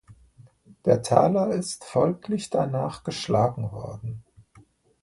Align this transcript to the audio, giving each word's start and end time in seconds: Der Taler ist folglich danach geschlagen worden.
Der 0.85 1.03
Taler 1.03 1.51
ist 1.51 1.83
folglich 1.85 2.49
danach 2.49 3.03
geschlagen 3.03 3.71
worden. 3.71 4.23